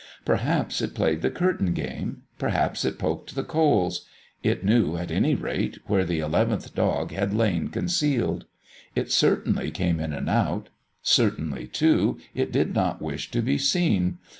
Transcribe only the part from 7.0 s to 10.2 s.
had lain concealed. It certainly came in